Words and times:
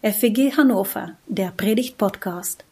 FEG 0.00 0.56
Hannover, 0.56 1.16
der 1.26 1.50
Predigt-Podcast. 1.50 2.64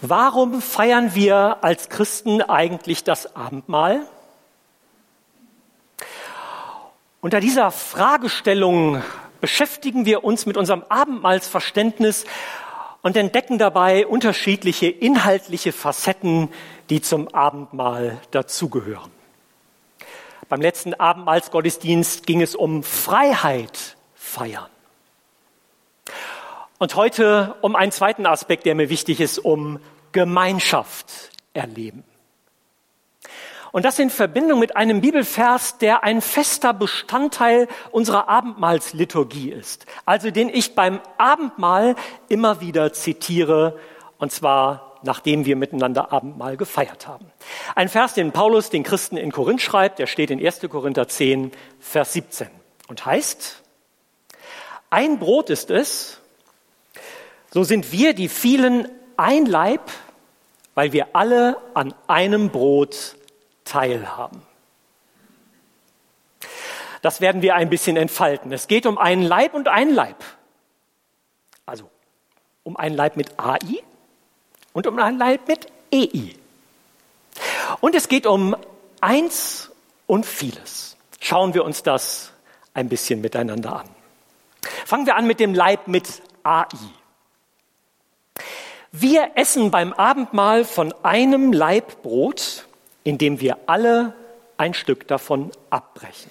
Warum 0.00 0.62
feiern 0.62 1.14
wir 1.14 1.62
als 1.62 1.90
Christen 1.90 2.40
eigentlich 2.40 3.04
das 3.04 3.36
Abendmahl? 3.36 4.08
Unter 7.20 7.40
dieser 7.40 7.70
Fragestellung 7.70 9.02
beschäftigen 9.42 10.06
wir 10.06 10.24
uns 10.24 10.46
mit 10.46 10.56
unserem 10.56 10.84
Abendmahlsverständnis 10.88 12.24
und 13.02 13.16
entdecken 13.16 13.58
dabei 13.58 14.06
unterschiedliche 14.06 14.86
inhaltliche 14.86 15.72
Facetten, 15.72 16.48
die 16.88 17.02
zum 17.02 17.28
Abendmahl 17.28 18.20
dazugehören. 18.30 19.10
Beim 20.48 20.60
letzten 20.60 20.94
Abendmahlsgottesdienst 20.94 22.26
ging 22.26 22.42
es 22.42 22.54
um 22.54 22.82
Freiheit 22.82 23.96
feiern. 24.14 24.68
Und 26.78 26.94
heute 26.94 27.54
um 27.60 27.76
einen 27.76 27.92
zweiten 27.92 28.26
Aspekt, 28.26 28.66
der 28.66 28.74
mir 28.74 28.88
wichtig 28.88 29.20
ist, 29.20 29.38
um 29.38 29.80
Gemeinschaft 30.12 31.30
erleben. 31.54 32.04
Und 33.72 33.86
das 33.86 33.98
in 33.98 34.10
Verbindung 34.10 34.60
mit 34.60 34.76
einem 34.76 35.00
Bibelvers, 35.00 35.78
der 35.78 36.04
ein 36.04 36.20
fester 36.20 36.74
Bestandteil 36.74 37.68
unserer 37.90 38.28
Abendmahlsliturgie 38.28 39.50
ist. 39.50 39.86
Also 40.04 40.30
den 40.30 40.50
ich 40.50 40.74
beim 40.74 41.00
Abendmahl 41.16 41.96
immer 42.28 42.60
wieder 42.60 42.92
zitiere, 42.92 43.78
und 44.18 44.30
zwar 44.30 44.92
nachdem 45.02 45.46
wir 45.46 45.56
miteinander 45.56 46.12
Abendmahl 46.12 46.56
gefeiert 46.56 47.08
haben. 47.08 47.26
Ein 47.74 47.88
Vers, 47.88 48.14
den 48.14 48.30
Paulus 48.30 48.70
den 48.70 48.84
Christen 48.84 49.16
in 49.16 49.32
Korinth 49.32 49.60
schreibt, 49.60 49.98
der 49.98 50.06
steht 50.06 50.30
in 50.30 50.44
1. 50.44 50.60
Korinther 50.70 51.08
10, 51.08 51.50
Vers 51.80 52.12
17 52.12 52.48
und 52.88 53.04
heißt, 53.04 53.62
ein 54.90 55.18
Brot 55.18 55.50
ist 55.50 55.70
es, 55.70 56.20
so 57.50 57.64
sind 57.64 57.92
wir 57.92 58.14
die 58.14 58.28
vielen 58.28 58.88
ein 59.16 59.46
Leib, 59.46 59.90
weil 60.74 60.92
wir 60.92 61.08
alle 61.14 61.56
an 61.74 61.94
einem 62.06 62.50
Brot 62.50 63.16
teilhaben. 63.64 64.42
Das 67.02 67.20
werden 67.20 67.42
wir 67.42 67.56
ein 67.56 67.68
bisschen 67.68 67.96
entfalten. 67.96 68.52
Es 68.52 68.68
geht 68.68 68.86
um 68.86 68.96
einen 68.96 69.22
Leib 69.22 69.54
und 69.54 69.68
einen 69.68 69.92
Leib. 69.92 70.22
Also 71.66 71.90
um 72.62 72.76
einen 72.76 72.94
Leib 72.94 73.16
mit 73.16 73.38
AI 73.38 73.82
und 74.72 74.86
um 74.86 74.98
einen 74.98 75.18
Leib 75.18 75.48
mit 75.48 75.66
EI. 75.92 76.36
Und 77.80 77.94
es 77.94 78.08
geht 78.08 78.26
um 78.26 78.56
eins 79.00 79.70
und 80.06 80.26
vieles. 80.26 80.96
Schauen 81.20 81.54
wir 81.54 81.64
uns 81.64 81.82
das 81.82 82.32
ein 82.74 82.88
bisschen 82.88 83.20
miteinander 83.20 83.80
an. 83.80 83.88
Fangen 84.86 85.06
wir 85.06 85.16
an 85.16 85.26
mit 85.26 85.40
dem 85.40 85.54
Leib 85.54 85.88
mit 85.88 86.22
AI. 86.44 86.66
Wir 88.92 89.32
essen 89.36 89.70
beim 89.70 89.92
Abendmahl 89.92 90.64
von 90.64 90.92
einem 91.02 91.52
Leib 91.52 92.02
Brot 92.02 92.66
indem 93.04 93.40
wir 93.40 93.58
alle 93.66 94.14
ein 94.56 94.74
Stück 94.74 95.08
davon 95.08 95.50
abbrechen. 95.70 96.30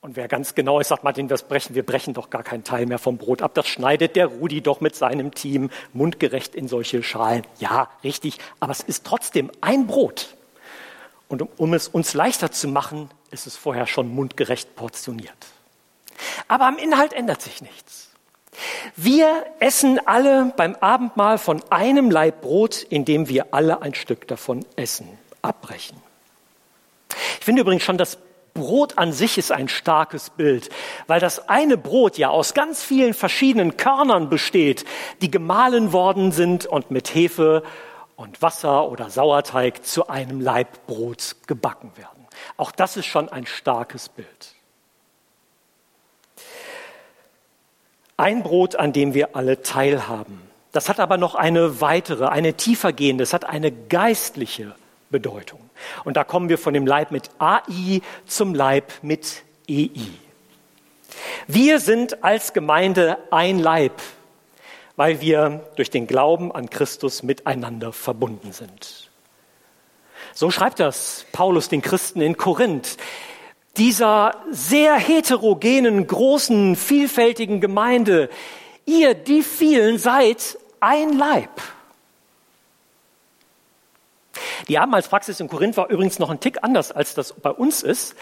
Und 0.00 0.14
wer 0.14 0.28
ganz 0.28 0.54
genau 0.54 0.78
ist, 0.78 0.86
sagt 0.86 1.02
Martin, 1.02 1.28
wir 1.28 1.36
brechen, 1.36 1.74
wir 1.74 1.84
brechen 1.84 2.14
doch 2.14 2.30
gar 2.30 2.44
keinen 2.44 2.62
Teil 2.62 2.86
mehr 2.86 3.00
vom 3.00 3.18
Brot 3.18 3.42
ab. 3.42 3.54
Das 3.54 3.66
schneidet 3.66 4.14
der 4.14 4.26
Rudi 4.26 4.60
doch 4.60 4.80
mit 4.80 4.94
seinem 4.94 5.34
Team 5.34 5.68
mundgerecht 5.92 6.54
in 6.54 6.68
solche 6.68 7.02
Schalen. 7.02 7.42
Ja, 7.58 7.90
richtig, 8.04 8.38
aber 8.60 8.70
es 8.70 8.80
ist 8.80 9.04
trotzdem 9.04 9.50
ein 9.60 9.88
Brot. 9.88 10.36
Und 11.26 11.42
um, 11.42 11.48
um 11.56 11.74
es 11.74 11.88
uns 11.88 12.14
leichter 12.14 12.52
zu 12.52 12.68
machen, 12.68 13.10
ist 13.32 13.48
es 13.48 13.56
vorher 13.56 13.88
schon 13.88 14.08
mundgerecht 14.14 14.76
portioniert. 14.76 15.46
Aber 16.46 16.66
am 16.66 16.78
Inhalt 16.78 17.12
ändert 17.12 17.42
sich 17.42 17.60
nichts. 17.60 18.05
Wir 18.96 19.46
essen 19.60 20.00
alle 20.06 20.52
beim 20.56 20.76
Abendmahl 20.76 21.38
von 21.38 21.62
einem 21.70 22.10
Laib 22.10 22.40
Brot, 22.40 22.82
indem 22.88 23.28
wir 23.28 23.46
alle 23.52 23.82
ein 23.82 23.94
Stück 23.94 24.26
davon 24.28 24.64
essen, 24.76 25.08
abbrechen. 25.42 25.96
Ich 27.38 27.44
finde 27.44 27.62
übrigens 27.62 27.82
schon, 27.82 27.98
das 27.98 28.18
Brot 28.54 28.98
an 28.98 29.12
sich 29.12 29.38
ist 29.38 29.52
ein 29.52 29.68
starkes 29.68 30.30
Bild, 30.30 30.70
weil 31.06 31.20
das 31.20 31.48
eine 31.48 31.76
Brot 31.76 32.18
ja 32.18 32.30
aus 32.30 32.54
ganz 32.54 32.82
vielen 32.82 33.14
verschiedenen 33.14 33.76
Körnern 33.76 34.28
besteht, 34.30 34.84
die 35.20 35.30
gemahlen 35.30 35.92
worden 35.92 36.32
sind 36.32 36.66
und 36.66 36.90
mit 36.90 37.14
Hefe 37.14 37.62
und 38.16 38.40
Wasser 38.42 38.88
oder 38.90 39.10
Sauerteig 39.10 39.84
zu 39.84 40.08
einem 40.08 40.40
Laib 40.40 40.86
Brot 40.86 41.36
gebacken 41.46 41.92
werden. 41.96 42.26
Auch 42.56 42.72
das 42.72 42.96
ist 42.96 43.06
schon 43.06 43.28
ein 43.28 43.46
starkes 43.46 44.08
Bild. 44.08 44.55
Ein 48.16 48.42
Brot, 48.42 48.76
an 48.76 48.92
dem 48.92 49.14
wir 49.14 49.36
alle 49.36 49.62
teilhaben. 49.62 50.40
Das 50.72 50.88
hat 50.88 51.00
aber 51.00 51.16
noch 51.18 51.34
eine 51.34 51.80
weitere, 51.80 52.26
eine 52.26 52.54
tiefergehende, 52.54 53.22
das 53.22 53.32
hat 53.32 53.44
eine 53.44 53.70
geistliche 53.70 54.74
Bedeutung. 55.10 55.60
Und 56.04 56.16
da 56.16 56.24
kommen 56.24 56.48
wir 56.48 56.58
von 56.58 56.74
dem 56.74 56.86
Leib 56.86 57.10
mit 57.10 57.30
AI 57.38 58.00
zum 58.26 58.54
Leib 58.54 58.92
mit 59.02 59.42
EI. 59.68 59.90
Wir 61.46 61.80
sind 61.80 62.24
als 62.24 62.52
Gemeinde 62.52 63.18
ein 63.30 63.58
Leib, 63.58 64.00
weil 64.96 65.20
wir 65.20 65.64
durch 65.76 65.90
den 65.90 66.06
Glauben 66.06 66.52
an 66.52 66.70
Christus 66.70 67.22
miteinander 67.22 67.92
verbunden 67.92 68.52
sind. 68.52 69.10
So 70.32 70.50
schreibt 70.50 70.80
das 70.80 71.26
Paulus 71.32 71.68
den 71.68 71.82
Christen 71.82 72.20
in 72.20 72.36
Korinth 72.36 72.96
dieser 73.76 74.36
sehr 74.50 74.96
heterogenen, 74.96 76.06
großen, 76.06 76.76
vielfältigen 76.76 77.60
Gemeinde, 77.60 78.28
ihr, 78.84 79.14
die 79.14 79.42
vielen, 79.42 79.98
seid 79.98 80.58
ein 80.80 81.16
Leib. 81.16 81.50
Die 84.68 84.78
Abendmahlspraxis 84.78 85.40
in 85.40 85.48
Korinth 85.48 85.76
war 85.76 85.88
übrigens 85.88 86.18
noch 86.18 86.30
ein 86.30 86.40
Tick 86.40 86.58
anders, 86.62 86.92
als 86.92 87.14
das 87.14 87.32
bei 87.32 87.50
uns 87.50 87.82
ist. 87.82 88.16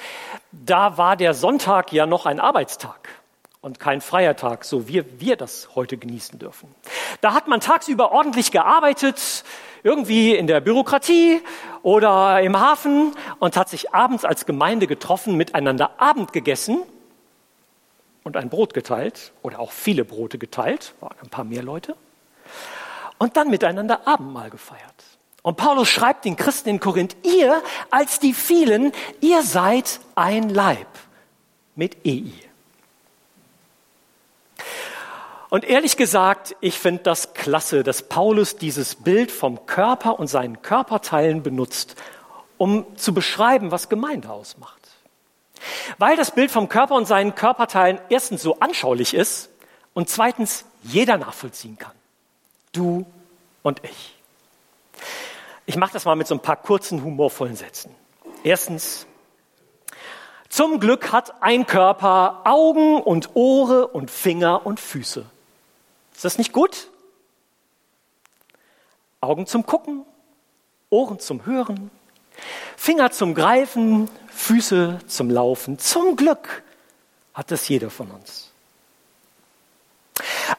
Da 0.53 0.99
war 0.99 1.17
der 1.17 1.35
Sonntag 1.35 1.93
ja 1.93 2.07
noch 2.07 2.27
ein 2.27 2.41
Arbeitstag 2.41 3.09
und 3.65 3.81
kein 3.81 4.03
freier 4.03 4.37
Tag, 4.37 4.63
so 4.67 4.89
wie 4.89 5.03
wir 5.19 5.37
das 5.37 5.71
heute 5.75 5.97
genießen 5.97 6.39
dürfen. 6.39 6.69
Da 7.23 7.33
hat 7.33 7.49
man 7.49 7.61
tagsüber 7.61 8.13
ordentlich 8.13 8.53
gearbeitet, 8.53 9.43
irgendwie 9.83 10.35
in 10.35 10.47
der 10.47 10.61
Bürokratie 10.61 11.41
oder 11.83 12.43
im 12.43 12.61
Hafen 12.61 13.15
und 13.39 13.57
hat 13.57 13.71
sich 13.71 13.95
abends 13.95 14.27
als 14.27 14.45
Gemeinde 14.45 14.87
getroffen, 14.87 15.37
miteinander 15.37 15.99
Abend 15.99 16.35
gegessen 16.35 16.83
und 18.23 18.37
ein 18.37 18.51
Brot 18.51 18.75
geteilt 18.75 19.33
oder 19.43 19.61
auch 19.61 19.73
viele 19.73 20.05
Brote 20.05 20.37
geteilt, 20.37 20.95
waren 21.01 21.17
ein 21.23 21.31
paar 21.31 21.45
mehr 21.45 21.63
Leute, 21.63 21.97
und 23.17 23.39
dann 23.39 23.49
miteinander 23.49 24.07
Abendmahl 24.07 24.51
gefeiert. 24.51 25.05
Und 25.41 25.57
Paulus 25.57 25.89
schreibt 25.89 26.27
den 26.27 26.37
Christen 26.37 26.69
in 26.69 26.81
Korinth, 26.81 27.17
ihr 27.23 27.63
als 27.91 28.19
die 28.19 28.35
vielen, 28.35 28.93
ihr 29.23 29.43
seid 29.43 30.01
ein 30.17 30.51
Leib 30.51 30.89
mit 31.75 32.05
EI. 32.05 32.54
Und 35.55 35.63
ehrlich 35.63 35.97
gesagt, 35.97 36.57
ich 36.61 36.81
finde 36.81 37.05
das 37.05 37.33
klasse, 37.33 37.85
dass 37.85 38.09
Paulus 38.09 38.57
dieses 38.57 38.97
Bild 38.97 39.31
vom 39.31 39.67
Körper 39.67 40.19
und 40.19 40.27
seinen 40.27 40.63
Körperteilen 40.63 41.45
benutzt, 41.45 41.95
um 42.59 42.85
zu 42.97 43.15
beschreiben, 43.15 43.71
was 43.71 43.89
Gemeinde 43.89 44.31
ausmacht. 44.31 44.81
Weil 45.99 46.17
das 46.17 46.33
Bild 46.33 46.51
vom 46.51 46.69
Körper 46.69 46.97
und 46.97 47.07
seinen 47.07 47.37
Körperteilen 47.37 48.01
erstens 48.09 48.43
so 48.43 48.59
anschaulich 48.59 49.15
ist 49.15 49.49
und 49.93 50.09
zweitens 50.09 50.65
jeder 50.83 51.19
nachvollziehen 51.19 51.79
kann. 51.79 51.95
Du 52.73 53.07
und 53.63 53.81
ich. 53.85 54.17
Ich 55.67 55.77
mache 55.77 55.93
das 55.93 56.05
mal 56.05 56.17
mit 56.17 56.27
so 56.27 56.35
ein 56.35 56.43
paar 56.43 56.57
kurzen, 56.57 57.05
humorvollen 57.05 57.55
Sätzen. 57.55 57.95
Erstens, 58.43 59.07
zum 60.49 60.81
Glück 60.81 61.13
hat 61.13 61.45
ein 61.45 61.65
Körper 61.65 62.41
Augen 62.43 63.01
und 63.01 63.37
Ohre 63.37 63.87
und 63.87 64.11
Finger 64.11 64.67
und 64.67 64.81
Füße. 64.81 65.27
Ist 66.15 66.25
das 66.25 66.39
nicht 66.39 66.53
gut? 66.53 66.89
Augen 69.21 69.47
zum 69.47 69.67
Gucken, 69.67 70.05
Ohren 70.91 71.19
zum 71.19 71.47
Hören, 71.47 71.91
Finger 72.77 73.11
zum 73.11 73.35
Greifen, 73.35 74.11
Füße 74.29 74.99
zum 75.07 75.31
Laufen. 75.31 75.79
Zum 75.79 76.17
Glück 76.17 76.63
hat 77.33 77.51
das 77.51 77.69
jeder 77.69 77.91
von 77.91 78.11
uns. 78.11 78.53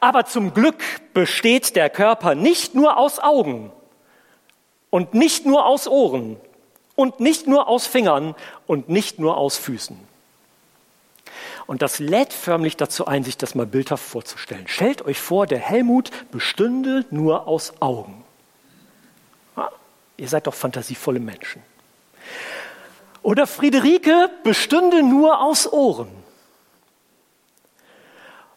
Aber 0.00 0.26
zum 0.26 0.52
Glück 0.52 0.82
besteht 1.14 1.76
der 1.76 1.88
Körper 1.88 2.34
nicht 2.34 2.74
nur 2.74 2.96
aus 2.98 3.18
Augen 3.18 3.72
und 4.90 5.14
nicht 5.14 5.46
nur 5.46 5.66
aus 5.66 5.86
Ohren 5.86 6.38
und 6.96 7.20
nicht 7.20 7.46
nur 7.46 7.68
aus 7.68 7.86
Fingern 7.86 8.34
und 8.66 8.88
nicht 8.88 9.18
nur 9.18 9.36
aus 9.36 9.56
Füßen. 9.56 9.96
Und 11.66 11.82
das 11.82 11.98
lädt 11.98 12.32
förmlich 12.32 12.76
dazu 12.76 13.06
ein, 13.06 13.24
sich 13.24 13.36
das 13.36 13.54
mal 13.54 13.66
bildhaft 13.66 14.04
vorzustellen. 14.04 14.68
Stellt 14.68 15.02
euch 15.02 15.20
vor, 15.20 15.46
der 15.46 15.58
Helmut 15.58 16.10
bestünde 16.30 17.04
nur 17.10 17.48
aus 17.48 17.74
Augen. 17.80 18.24
Ihr 20.16 20.28
seid 20.28 20.46
doch 20.46 20.54
fantasievolle 20.54 21.20
Menschen. 21.20 21.62
Oder 23.22 23.46
Friederike 23.46 24.30
bestünde 24.44 25.02
nur 25.02 25.40
aus 25.40 25.70
Ohren. 25.70 26.10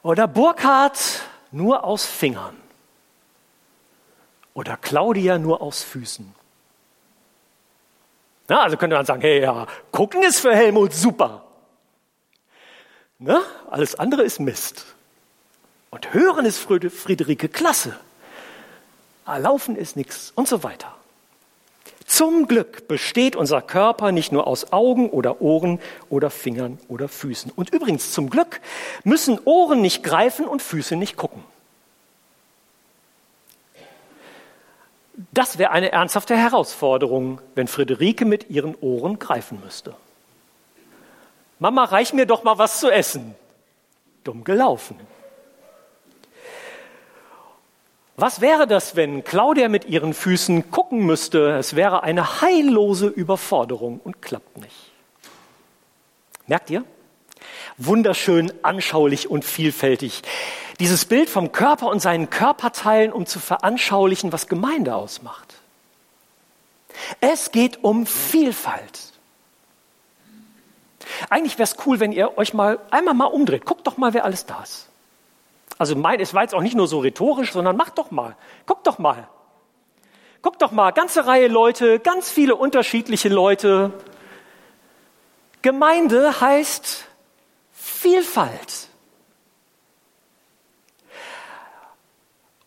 Oder 0.04 0.28
Burkhard 0.28 1.00
nur 1.52 1.84
aus 1.84 2.06
Fingern. 2.06 2.56
Oder 4.54 4.78
Claudia 4.78 5.38
nur 5.38 5.62
aus 5.62 5.84
Füßen. 5.84 6.34
Na, 8.48 8.62
also 8.62 8.78
könnte 8.78 8.96
man 8.96 9.06
sagen, 9.06 9.22
hey, 9.22 9.42
ja, 9.42 9.68
gucken 9.92 10.24
ist 10.24 10.40
für 10.40 10.56
Helmut 10.56 10.94
super. 10.94 11.44
Na, 13.20 13.42
alles 13.70 13.96
andere 13.96 14.24
ist 14.24 14.40
Mist. 14.40 14.86
Und 15.92 16.14
hören 16.14 16.46
ist 16.46 16.58
Friederike 16.58 17.50
klasse. 17.50 17.96
Ah, 19.26 19.38
laufen 19.38 19.76
ist 19.76 19.98
nichts 19.98 20.32
und 20.36 20.48
so 20.48 20.64
weiter. 20.64 20.96
Zum 22.06 22.48
Glück 22.48 22.88
besteht 22.88 23.36
unser 23.36 23.62
Körper 23.62 24.12
nicht 24.12 24.32
nur 24.32 24.48
aus 24.48 24.74
Augen 24.74 25.10
oder 25.10 25.42
Ohren 25.42 25.80
oder 26.10 26.30
Fingern 26.30 26.80
oder 26.88 27.08
Füßen. 27.08 27.52
Und 27.56 27.72
übrigens, 27.72 28.12
zum 28.12 28.30
Glück 28.30 28.62
müssen 29.04 29.38
Ohren 29.46 29.82
nicht 29.82 30.02
greifen 30.02 30.48
und 30.48 30.62
Füße 30.62 30.96
nicht 30.96 31.18
gucken. 31.18 31.44
Das 35.32 35.60
wäre 35.60 35.72
eine 35.72 35.92
ernsthafte 35.92 36.36
Herausforderung, 36.36 37.42
wenn 37.54 37.68
Friederike 37.68 38.26
mit 38.26 38.50
ihren 38.50 38.76
Ohren 38.76 39.20
greifen 39.20 39.60
müsste. 39.64 39.94
Mama, 41.60 41.84
reich 41.84 42.14
mir 42.14 42.26
doch 42.26 42.44
mal 42.44 42.58
was 42.58 42.80
zu 42.80 42.90
essen. 42.90 43.36
Dumm 44.24 44.44
gelaufen. 44.44 45.00
Was 48.16 48.42
wäre 48.42 48.68
das, 48.68 48.96
wenn 48.98 49.24
Claudia 49.24 49.70
mit 49.70 49.86
ihren 49.86 50.14
Füßen 50.14 50.72
gucken 50.72 51.06
müsste? 51.06 51.52
Es 51.58 51.76
wäre 51.76 52.04
eine 52.04 52.42
heillose 52.42 53.08
Überforderung 53.08 54.02
und 54.04 54.22
klappt 54.22 54.58
nicht. 54.58 54.92
Merkt 56.48 56.70
ihr? 56.70 56.84
Wunderschön, 57.78 58.52
anschaulich 58.62 59.30
und 59.30 59.46
vielfältig. 59.46 60.22
Dieses 60.82 61.06
Bild 61.06 61.30
vom 61.30 61.54
Körper 61.54 61.88
und 61.88 62.02
seinen 62.02 62.30
Körperteilen, 62.30 63.14
um 63.14 63.26
zu 63.26 63.40
veranschaulichen, 63.40 64.34
was 64.34 64.48
Gemeinde 64.48 64.96
ausmacht. 64.96 65.56
Es 67.22 67.52
geht 67.52 67.84
um 67.84 68.06
Vielfalt. 68.06 69.14
Eigentlich 71.30 71.58
wäre 71.58 71.64
es 71.64 71.76
cool, 71.86 72.00
wenn 72.00 72.12
ihr 72.12 72.38
euch 72.38 72.54
mal 72.54 72.80
einmal 72.92 73.14
mal 73.14 73.26
umdreht. 73.26 73.66
Guckt 73.66 73.86
doch 73.88 73.98
mal, 73.98 74.14
wer 74.14 74.26
alles 74.26 74.46
da 74.46 74.62
ist. 74.64 74.88
Also 75.78 75.96
mein, 75.96 76.20
es 76.20 76.34
war 76.34 76.42
jetzt 76.44 76.54
auch 76.54 76.62
nicht 76.62 76.76
nur 76.76 76.88
so 76.88 77.00
rhetorisch, 77.00 77.54
sondern 77.54 77.78
macht 77.78 77.98
doch 77.98 78.12
mal. 78.12 78.36
Guckt 78.66 78.86
doch 78.86 79.00
mal. 79.00 79.28
Guckt 80.42 80.62
doch 80.62 80.72
mal, 80.72 80.92
ganze 80.92 81.26
Reihe 81.26 81.48
Leute, 81.48 82.00
ganz 82.00 82.30
viele 82.32 82.56
unterschiedliche 82.56 83.30
Leute. 83.30 83.92
Gemeinde 85.62 86.40
heißt 86.40 87.06
Vielfalt. 87.74 88.88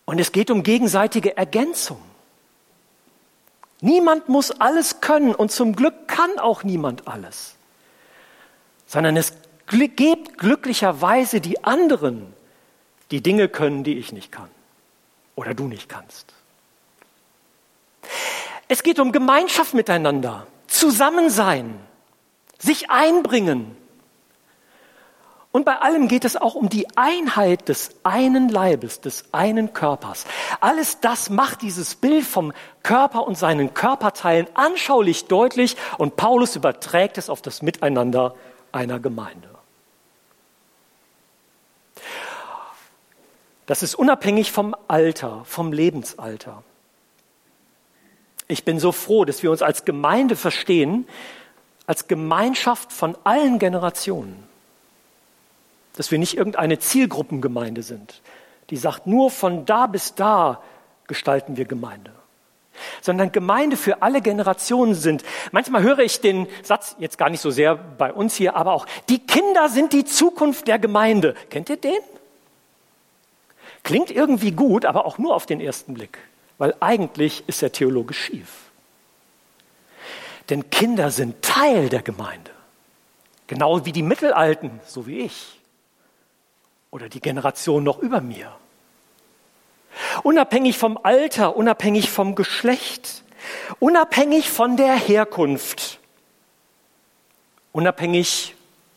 Und 0.05 0.19
es 0.21 0.33
geht 0.33 0.51
um 0.51 0.63
gegenseitige 0.63 1.37
Ergänzung. 1.37 2.03
Niemand 3.81 4.29
muss 4.29 4.51
alles 4.51 5.01
können 5.01 5.35
und 5.35 5.51
zum 5.51 5.75
Glück 5.75 6.07
kann 6.07 6.39
auch 6.39 6.63
niemand 6.63 7.09
alles, 7.09 7.57
sondern 8.93 9.17
es 9.17 9.33
gibt 9.69 10.37
glücklicherweise 10.37 11.41
die 11.41 11.65
anderen, 11.65 12.35
die 13.11 13.23
Dinge 13.23 13.49
können, 13.49 13.85
die 13.85 13.97
ich 13.97 14.13
nicht 14.13 14.31
kann 14.31 14.51
oder 15.35 15.55
du 15.55 15.67
nicht 15.67 15.89
kannst. 15.89 16.35
Es 18.69 18.83
geht 18.83 19.01
um 19.01 19.11
Gemeinschaft 19.11 19.73
miteinander, 19.73 20.47
Zusammensein, 20.67 21.79
sich 22.59 22.91
einbringen, 22.91 23.77
und 25.53 25.67
bei 25.67 25.77
allem 25.77 26.09
geht 26.09 26.25
es 26.25 26.37
auch 26.37 26.55
um 26.55 26.71
die 26.71 26.87
Einheit 26.97 27.69
des 27.69 27.91
einen 28.05 28.49
Leibes, 28.49 29.03
des 29.03 29.27
einen 29.33 29.75
Körpers. 29.75 30.25
Alles 30.61 31.01
das 31.01 31.29
macht 31.29 31.61
dieses 31.61 31.95
Bild 31.95 32.25
vom 32.25 32.55
Körper 32.83 33.27
und 33.27 33.37
seinen 33.37 33.75
Körperteilen 33.75 34.47
anschaulich 34.55 35.27
deutlich 35.27 35.77
und 35.99 36.17
Paulus 36.17 36.57
überträgt 36.57 37.19
es 37.19 37.29
auf 37.29 37.43
das 37.43 37.61
Miteinander 37.61 38.35
einer 38.73 38.99
Gemeinde. 38.99 39.49
Das 43.67 43.83
ist 43.83 43.95
unabhängig 43.95 44.51
vom 44.51 44.75
Alter, 44.89 45.45
vom 45.45 45.73
Lebensalter. 45.73 46.63
Ich 48.49 48.65
bin 48.65 48.79
so 48.79 48.93
froh, 48.93 49.25
dass 49.25 49.43
wir 49.43 49.51
uns 49.51 49.63
als 49.63 49.85
Gemeinde 49.85 50.37
verstehen, 50.37 51.07
als 51.87 52.09
Gemeinschaft 52.09 52.93
von 52.93 53.17
allen 53.25 53.59
Generationen 53.59 54.49
dass 55.95 56.11
wir 56.11 56.19
nicht 56.19 56.37
irgendeine 56.37 56.79
Zielgruppengemeinde 56.79 57.83
sind, 57.83 58.23
die 58.71 58.77
sagt, 58.77 59.07
nur 59.07 59.31
von 59.31 59.67
da 59.67 59.87
bis 59.87 60.15
da 60.15 60.63
gestalten 61.07 61.57
wir 61.57 61.65
Gemeinde, 61.65 62.13
sondern 63.01 63.33
Gemeinde 63.33 63.77
für 63.77 64.03
alle 64.03 64.21
Generationen 64.21 64.95
sind. 64.95 65.25
Manchmal 65.51 65.83
höre 65.83 66.01
ich 66.01 66.21
den 66.21 66.47
Satz, 66.63 66.97
jetzt 66.99 67.19
gar 67.19 67.31
nicht 67.31 67.41
so 67.41 67.51
sehr 67.51 67.77
bei 67.77 68.13
uns 68.13 68.35
hier, 68.35 68.57
aber 68.57 68.73
auch, 68.73 68.87
die 69.09 69.19
Kinder 69.19 69.69
sind 69.69 69.93
die 69.93 70.05
Zukunft 70.05 70.69
der 70.69 70.79
Gemeinde. 70.79 71.35
Kennt 71.51 71.69
ihr 71.69 71.77
den? 71.77 71.99
Klingt 73.83 74.11
irgendwie 74.11 74.53
gut, 74.53 74.85
aber 74.85 75.07
auch 75.07 75.19
nur 75.19 75.35
auf 75.35 75.47
den 75.47 75.61
ersten 75.61 75.95
Blick, 75.95 76.19
weil 76.59 76.75
eigentlich 76.81 77.45
ist 77.47 77.63
er 77.63 77.73
theologisch 77.73 78.19
schief. 78.19 78.49
Denn 80.51 80.71
Kinder 80.71 81.11
sind 81.11 81.43
Teil 81.43 81.89
der 81.89 82.03
Gemeinde, 82.03 82.51
genau 83.47 83.85
wie 83.85 83.93
die 83.93 84.03
Mittelalten, 84.03 84.81
so 84.87 85.07
wie 85.07 85.21
ich 85.21 85.59
oder 86.91 87.09
die 87.09 87.21
Generation 87.21 87.83
noch 87.83 87.99
über 87.99 88.21
mir. 88.21 88.53
Unabhängig 90.23 90.79
vom 90.79 90.99
Alter, 91.03 91.57
unabhängig 91.57 92.11
vom 92.11 92.35
Geschlecht, 92.35 93.23
unabhängig 93.79 94.51
von 94.51 94.77
der 94.77 94.95
Herkunft, 94.95 95.99
unabhängig 97.73 98.55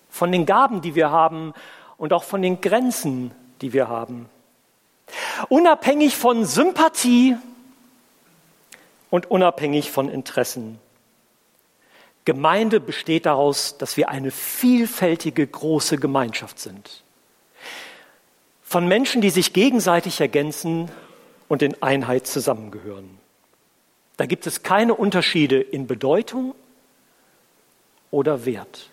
von 0.10 0.32
den 0.32 0.46
Gaben, 0.46 0.82
die 0.82 0.96
wir 0.96 1.12
haben 1.12 1.54
und 1.98 2.14
auch 2.14 2.24
von 2.24 2.42
den 2.42 2.62
Grenzen, 2.62 3.32
die 3.62 3.74
wir 3.74 3.88
haben. 3.88 4.30
Unabhängig 5.50 6.16
von 6.16 6.46
Sympathie 6.46 7.38
und 9.10 9.30
unabhängig 9.30 9.92
von 9.92 10.10
Interessen. 10.10 10.80
Gemeinde 12.24 12.80
besteht 12.80 13.28
daraus, 13.28 13.78
dass 13.78 13.98
wir 13.98 14.10
eine 14.10 14.32
vielfältige 14.32 15.46
große 15.46 15.98
Gemeinschaft 15.98 16.60
sind 16.60 17.05
von 18.66 18.88
Menschen, 18.88 19.22
die 19.22 19.30
sich 19.30 19.54
gegenseitig 19.54 20.20
ergänzen 20.20 20.90
und 21.48 21.62
in 21.62 21.82
Einheit 21.84 22.26
zusammengehören. 22.26 23.20
Da 24.18 24.26
gibt 24.26 24.48
es 24.48 24.64
keine 24.64 24.96
Unterschiede 24.96 25.62
in 25.62 25.86
Bedeutung 25.88 26.56
oder 28.10 28.46
Wert. 28.46 28.90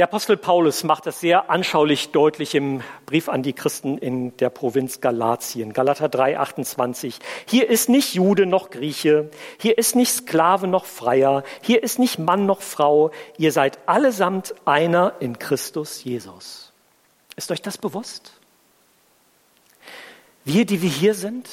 Der 0.00 0.08
Apostel 0.08 0.38
Paulus 0.38 0.82
macht 0.82 1.04
das 1.04 1.20
sehr 1.20 1.50
anschaulich 1.50 2.10
deutlich 2.10 2.54
im 2.54 2.82
Brief 3.04 3.28
an 3.28 3.42
die 3.42 3.52
Christen 3.52 3.98
in 3.98 4.34
der 4.38 4.48
Provinz 4.48 5.02
Galatien, 5.02 5.74
Galater 5.74 6.08
3, 6.08 6.38
28. 6.38 7.18
Hier 7.44 7.68
ist 7.68 7.90
nicht 7.90 8.14
Jude 8.14 8.46
noch 8.46 8.70
Grieche, 8.70 9.30
hier 9.58 9.76
ist 9.76 9.96
nicht 9.96 10.10
Sklave 10.10 10.68
noch 10.68 10.86
Freier, 10.86 11.44
hier 11.60 11.82
ist 11.82 11.98
nicht 11.98 12.18
Mann 12.18 12.46
noch 12.46 12.62
Frau, 12.62 13.10
ihr 13.36 13.52
seid 13.52 13.78
allesamt 13.84 14.54
einer 14.64 15.16
in 15.20 15.38
Christus 15.38 16.02
Jesus. 16.02 16.72
Ist 17.36 17.50
euch 17.50 17.60
das 17.60 17.76
bewusst? 17.76 18.32
Wir, 20.46 20.64
die 20.64 20.80
wir 20.80 20.88
hier 20.88 21.12
sind 21.12 21.46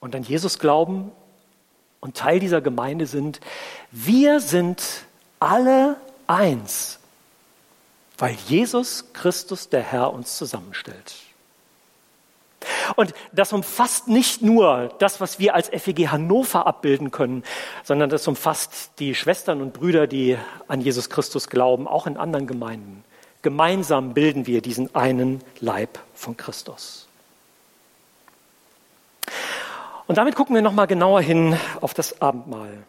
und 0.00 0.16
an 0.16 0.24
Jesus 0.24 0.58
glauben 0.58 1.12
und 2.00 2.16
Teil 2.16 2.40
dieser 2.40 2.60
Gemeinde 2.60 3.06
sind, 3.06 3.38
wir 3.92 4.40
sind 4.40 5.04
alle 5.38 5.96
eins, 6.30 6.98
weil 8.16 8.36
Jesus 8.46 9.12
Christus, 9.12 9.68
der 9.68 9.82
Herr, 9.82 10.12
uns 10.12 10.36
zusammenstellt. 10.36 11.14
Und 12.96 13.14
das 13.32 13.52
umfasst 13.52 14.08
nicht 14.08 14.42
nur 14.42 14.94
das, 14.98 15.20
was 15.20 15.38
wir 15.38 15.54
als 15.54 15.68
FEG 15.68 16.08
Hannover 16.08 16.66
abbilden 16.66 17.10
können, 17.10 17.42
sondern 17.84 18.10
das 18.10 18.28
umfasst 18.28 18.92
die 18.98 19.14
Schwestern 19.14 19.62
und 19.62 19.72
Brüder, 19.72 20.06
die 20.06 20.36
an 20.68 20.80
Jesus 20.80 21.08
Christus 21.08 21.48
glauben, 21.48 21.88
auch 21.88 22.06
in 22.06 22.16
anderen 22.16 22.46
Gemeinden. 22.46 23.04
Gemeinsam 23.42 24.12
bilden 24.12 24.46
wir 24.46 24.60
diesen 24.60 24.94
einen 24.94 25.42
Leib 25.60 25.98
von 26.14 26.36
Christus. 26.36 27.08
Und 30.06 30.18
damit 30.18 30.34
gucken 30.34 30.54
wir 30.54 30.62
nochmal 30.62 30.86
genauer 30.86 31.22
hin 31.22 31.58
auf 31.80 31.94
das 31.94 32.20
Abendmahl. 32.20 32.82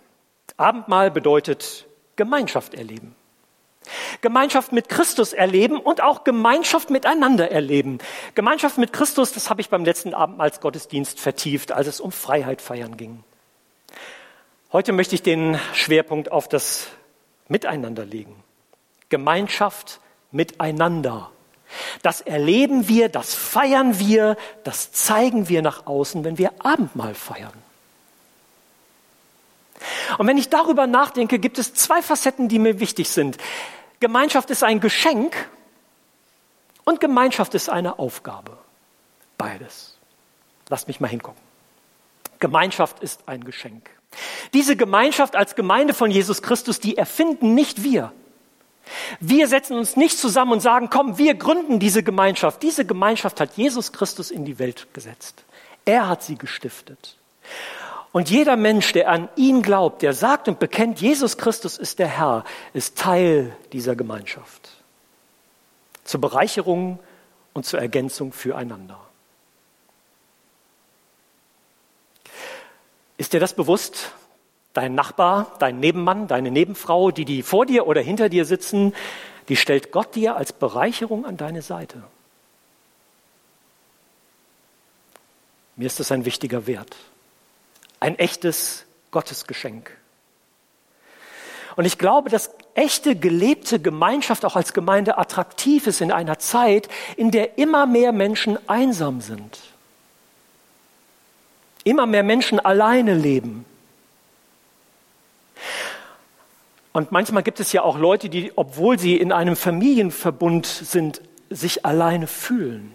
Abendmahl 0.57 1.11
bedeutet 1.11 1.85
Gemeinschaft 2.17 2.73
erleben. 2.73 3.15
Gemeinschaft 4.21 4.71
mit 4.71 4.87
Christus 4.87 5.33
erleben 5.33 5.79
und 5.79 6.01
auch 6.01 6.23
Gemeinschaft 6.23 6.89
miteinander 6.89 7.51
erleben. 7.51 7.97
Gemeinschaft 8.35 8.77
mit 8.77 8.93
Christus, 8.93 9.33
das 9.33 9.49
habe 9.49 9.61
ich 9.61 9.69
beim 9.69 9.83
letzten 9.83 10.13
Abend 10.13 10.39
als 10.39 10.61
Gottesdienst 10.61 11.19
vertieft, 11.19 11.71
als 11.71 11.87
es 11.87 11.99
um 11.99 12.11
Freiheit 12.11 12.61
feiern 12.61 12.97
ging. 12.97 13.23
Heute 14.71 14.93
möchte 14.93 15.15
ich 15.15 15.23
den 15.23 15.59
Schwerpunkt 15.73 16.31
auf 16.31 16.47
das 16.47 16.87
Miteinander 17.47 18.05
legen. 18.05 18.35
Gemeinschaft 19.09 19.99
miteinander. 20.31 21.31
Das 22.01 22.21
erleben 22.21 22.87
wir, 22.87 23.09
das 23.09 23.33
feiern 23.33 23.99
wir, 23.99 24.37
das 24.63 24.91
zeigen 24.91 25.49
wir 25.49 25.61
nach 25.61 25.85
außen, 25.87 26.23
wenn 26.23 26.37
wir 26.37 26.51
Abendmahl 26.59 27.15
feiern. 27.15 27.53
Und 30.17 30.27
wenn 30.27 30.37
ich 30.37 30.49
darüber 30.49 30.87
nachdenke, 30.87 31.39
gibt 31.39 31.57
es 31.57 31.73
zwei 31.73 32.01
Facetten, 32.01 32.47
die 32.47 32.59
mir 32.59 32.79
wichtig 32.79 33.09
sind. 33.09 33.37
Gemeinschaft 34.01 34.49
ist 34.49 34.63
ein 34.63 34.81
Geschenk 34.81 35.49
und 36.83 36.99
Gemeinschaft 36.99 37.53
ist 37.53 37.69
eine 37.69 37.99
Aufgabe. 37.99 38.57
Beides. 39.37 39.97
Lasst 40.67 40.87
mich 40.87 40.99
mal 40.99 41.07
hingucken. 41.07 41.39
Gemeinschaft 42.39 42.99
ist 43.01 43.21
ein 43.27 43.43
Geschenk. 43.43 43.89
Diese 44.53 44.75
Gemeinschaft 44.75 45.35
als 45.35 45.55
Gemeinde 45.55 45.93
von 45.93 46.11
Jesus 46.11 46.41
Christus, 46.41 46.79
die 46.79 46.97
erfinden 46.97 47.53
nicht 47.53 47.83
wir. 47.83 48.11
Wir 49.19 49.47
setzen 49.47 49.77
uns 49.77 49.95
nicht 49.95 50.17
zusammen 50.17 50.53
und 50.53 50.59
sagen, 50.61 50.89
komm, 50.89 51.19
wir 51.19 51.35
gründen 51.35 51.79
diese 51.79 52.01
Gemeinschaft. 52.03 52.63
Diese 52.63 52.85
Gemeinschaft 52.85 53.39
hat 53.39 53.55
Jesus 53.55 53.93
Christus 53.93 54.31
in 54.31 54.43
die 54.43 54.57
Welt 54.57 54.87
gesetzt. 54.93 55.43
Er 55.85 56.09
hat 56.09 56.23
sie 56.23 56.37
gestiftet. 56.37 57.17
Und 58.11 58.29
jeder 58.29 58.57
Mensch, 58.57 58.91
der 58.91 59.09
an 59.09 59.29
ihn 59.35 59.61
glaubt, 59.61 60.01
der 60.01 60.13
sagt 60.13 60.47
und 60.47 60.59
bekennt, 60.59 60.99
Jesus 60.99 61.37
Christus 61.37 61.77
ist 61.77 61.99
der 61.99 62.07
Herr, 62.07 62.43
ist 62.73 62.97
Teil 62.97 63.55
dieser 63.71 63.95
Gemeinschaft. 63.95 64.69
Zur 66.03 66.19
Bereicherung 66.19 66.99
und 67.53 67.65
zur 67.65 67.79
Ergänzung 67.79 68.33
füreinander. 68.33 68.99
Ist 73.17 73.33
dir 73.33 73.39
das 73.39 73.53
bewusst? 73.53 74.11
Dein 74.73 74.95
Nachbar, 74.95 75.55
dein 75.59 75.79
Nebenmann, 75.79 76.27
deine 76.27 76.49
Nebenfrau, 76.49 77.11
die, 77.11 77.25
die 77.25 77.43
vor 77.43 77.65
dir 77.65 77.87
oder 77.87 78.01
hinter 78.01 78.29
dir 78.29 78.45
sitzen, 78.45 78.93
die 79.47 79.55
stellt 79.55 79.91
Gott 79.91 80.15
dir 80.15 80.35
als 80.35 80.53
Bereicherung 80.53 81.25
an 81.25 81.37
deine 81.37 81.61
Seite. 81.61 82.03
Mir 85.75 85.87
ist 85.87 85.99
das 85.99 86.11
ein 86.11 86.25
wichtiger 86.25 86.67
Wert. 86.67 86.95
Ein 88.01 88.19
echtes 88.19 88.83
Gottesgeschenk. 89.11 89.95
Und 91.77 91.85
ich 91.85 91.97
glaube, 91.97 92.29
dass 92.29 92.51
echte 92.73 93.15
gelebte 93.15 93.79
Gemeinschaft 93.79 94.43
auch 94.43 94.55
als 94.55 94.73
Gemeinde 94.73 95.17
attraktiv 95.17 95.87
ist 95.87 96.01
in 96.01 96.11
einer 96.11 96.39
Zeit, 96.39 96.89
in 97.15 97.31
der 97.31 97.57
immer 97.57 97.85
mehr 97.85 98.11
Menschen 98.11 98.57
einsam 98.67 99.21
sind. 99.21 99.57
Immer 101.83 102.05
mehr 102.05 102.23
Menschen 102.23 102.59
alleine 102.59 103.13
leben. 103.15 103.65
Und 106.93 107.11
manchmal 107.11 107.43
gibt 107.43 107.59
es 107.59 107.71
ja 107.71 107.83
auch 107.83 107.97
Leute, 107.97 108.29
die, 108.29 108.51
obwohl 108.55 108.99
sie 108.99 109.15
in 109.15 109.31
einem 109.31 109.55
Familienverbund 109.55 110.65
sind, 110.65 111.21
sich 111.49 111.85
alleine 111.85 112.27
fühlen. 112.27 112.93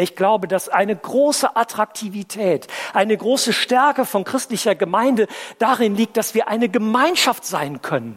Ich 0.00 0.16
glaube, 0.16 0.48
dass 0.48 0.70
eine 0.70 0.96
große 0.96 1.56
Attraktivität, 1.56 2.68
eine 2.94 3.16
große 3.16 3.52
Stärke 3.52 4.06
von 4.06 4.24
christlicher 4.24 4.74
Gemeinde 4.74 5.26
darin 5.58 5.94
liegt, 5.94 6.16
dass 6.16 6.34
wir 6.34 6.48
eine 6.48 6.70
Gemeinschaft 6.70 7.44
sein 7.44 7.82
können 7.82 8.16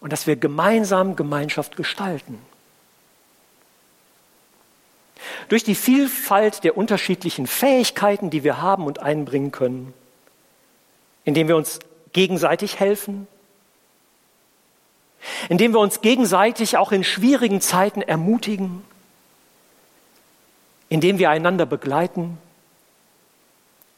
und 0.00 0.12
dass 0.12 0.26
wir 0.26 0.34
gemeinsam 0.34 1.14
Gemeinschaft 1.14 1.76
gestalten. 1.76 2.40
Durch 5.48 5.62
die 5.62 5.76
Vielfalt 5.76 6.64
der 6.64 6.76
unterschiedlichen 6.76 7.46
Fähigkeiten, 7.46 8.30
die 8.30 8.42
wir 8.42 8.60
haben 8.60 8.86
und 8.86 8.98
einbringen 8.98 9.52
können, 9.52 9.94
indem 11.24 11.46
wir 11.46 11.56
uns 11.56 11.78
gegenseitig 12.12 12.80
helfen, 12.80 13.28
indem 15.48 15.72
wir 15.72 15.78
uns 15.78 16.00
gegenseitig 16.00 16.76
auch 16.76 16.90
in 16.90 17.04
schwierigen 17.04 17.60
Zeiten 17.60 18.02
ermutigen, 18.02 18.82
indem 20.92 21.18
wir 21.18 21.30
einander 21.30 21.64
begleiten, 21.64 22.36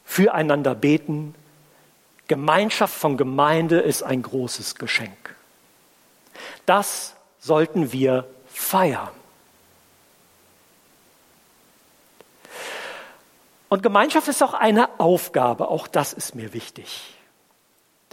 füreinander 0.05 0.73
beten. 0.75 1.35
Gemeinschaft 2.29 2.95
von 2.95 3.17
Gemeinde 3.17 3.81
ist 3.81 4.01
ein 4.01 4.21
großes 4.21 4.75
Geschenk. 4.75 5.35
Das 6.65 7.13
sollten 7.41 7.91
wir 7.91 8.25
feiern. 8.47 9.09
Und 13.67 13.83
Gemeinschaft 13.83 14.29
ist 14.29 14.41
auch 14.41 14.53
eine 14.53 14.97
Aufgabe, 14.97 15.67
auch 15.67 15.89
das 15.89 16.13
ist 16.13 16.33
mir 16.33 16.53
wichtig. 16.53 17.13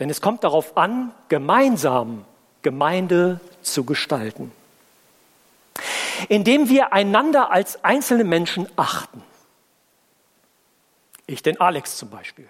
Denn 0.00 0.10
es 0.10 0.20
kommt 0.20 0.42
darauf 0.42 0.76
an, 0.76 1.12
gemeinsam 1.28 2.24
Gemeinde 2.62 3.38
zu 3.62 3.84
gestalten. 3.84 4.50
Indem 6.28 6.68
wir 6.68 6.92
einander 6.92 7.50
als 7.50 7.84
einzelne 7.84 8.24
Menschen 8.24 8.68
achten. 8.76 9.22
Ich 11.26 11.42
den 11.42 11.60
Alex 11.60 11.96
zum 11.96 12.10
Beispiel. 12.10 12.48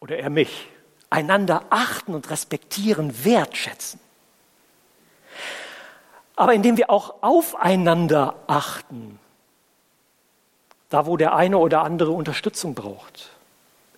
Oder 0.00 0.18
er 0.18 0.30
mich. 0.30 0.68
Einander 1.10 1.64
achten 1.70 2.14
und 2.14 2.30
respektieren, 2.30 3.24
wertschätzen. 3.24 4.00
Aber 6.34 6.52
indem 6.52 6.76
wir 6.76 6.90
auch 6.90 7.22
aufeinander 7.22 8.34
achten, 8.46 9.18
da 10.90 11.06
wo 11.06 11.16
der 11.16 11.34
eine 11.34 11.58
oder 11.58 11.82
andere 11.82 12.10
Unterstützung 12.10 12.74
braucht, 12.74 13.30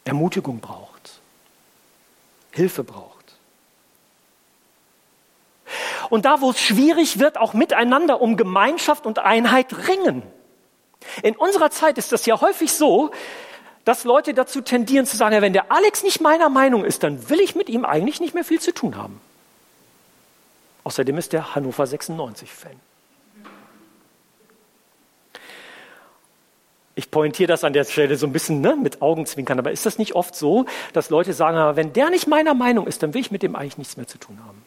Ermutigung 0.05 0.61
braucht, 0.61 1.21
Hilfe 2.53 2.85
braucht. 2.85 3.18
Und 6.11 6.25
da, 6.25 6.41
wo 6.41 6.51
es 6.51 6.61
schwierig 6.61 7.19
wird, 7.19 7.39
auch 7.39 7.55
miteinander 7.55 8.21
um 8.21 8.37
Gemeinschaft 8.37 9.07
und 9.07 9.19
Einheit 9.19 9.89
ringen. 9.89 10.23
In 11.23 11.37
unserer 11.37 11.71
Zeit 11.71 11.99
ist 11.99 12.13
das 12.13 12.27
ja 12.27 12.41
häufig 12.41 12.73
so, 12.73 13.11
dass 13.85 14.05
Leute 14.05 14.35
dazu 14.35 14.61
tendieren 14.61 15.07
zu 15.07 15.17
sagen, 15.17 15.41
wenn 15.41 15.53
der 15.53 15.73
Alex 15.73 16.03
nicht 16.03 16.21
meiner 16.21 16.49
Meinung 16.51 16.85
ist, 16.85 17.03
dann 17.03 17.31
will 17.31 17.41
ich 17.41 17.55
mit 17.55 17.69
ihm 17.69 17.85
eigentlich 17.85 18.21
nicht 18.21 18.35
mehr 18.35 18.45
viel 18.45 18.61
zu 18.61 18.73
tun 18.73 18.97
haben. 18.97 19.21
Außerdem 20.85 21.17
ist 21.19 21.33
der 21.33 21.55
Hannover 21.55 21.85
96-Fan. 21.85 22.79
Ich 26.95 27.11
pointiere 27.11 27.47
das 27.47 27.63
an 27.63 27.73
der 27.73 27.85
Stelle 27.85 28.17
so 28.17 28.27
ein 28.27 28.33
bisschen 28.33 28.61
ne, 28.61 28.75
mit 28.75 29.01
Augenzwinkern, 29.01 29.59
aber 29.59 29.71
ist 29.71 29.87
das 29.87 29.99
nicht 29.99 30.15
oft 30.15 30.35
so, 30.35 30.67
dass 30.93 31.11
Leute 31.11 31.33
sagen, 31.33 31.77
wenn 31.77 31.93
der 31.93 32.11
nicht 32.11 32.27
meiner 32.27 32.55
Meinung 32.55 32.87
ist, 32.87 33.03
dann 33.03 33.15
will 33.15 33.21
ich 33.21 33.31
mit 33.31 33.43
dem 33.43 33.55
eigentlich 33.55 33.79
nichts 33.79 33.97
mehr 33.97 34.09
zu 34.09 34.19
tun 34.19 34.39
haben? 34.45 34.65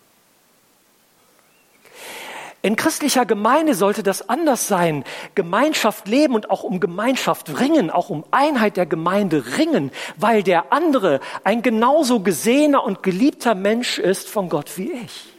In 2.64 2.76
christlicher 2.76 3.26
Gemeinde 3.26 3.74
sollte 3.74 4.04
das 4.04 4.30
anders 4.30 4.68
sein. 4.68 5.04
Gemeinschaft 5.34 6.08
leben 6.08 6.36
und 6.36 6.52
auch 6.52 6.64
um 6.64 6.80
Gemeinschaft 6.80 7.60
ringen, 7.60 7.90
auch 7.90 8.10
um 8.10 8.24
Einheit 8.30 8.78
der 8.78 8.86
Gemeinde 8.86 9.58
ringen, 9.58 9.92
weil 10.18 10.44
der 10.44 10.72
andere 10.72 11.22
ein 11.44 11.64
genauso 11.64 12.20
gesehener 12.20 12.84
und 12.84 13.02
geliebter 13.02 13.56
Mensch 13.56 13.98
ist 13.98 14.30
von 14.30 14.48
Gott 14.48 14.78
wie 14.78 14.92
ich. 14.92 15.34